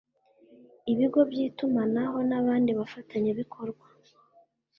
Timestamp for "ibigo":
0.91-1.19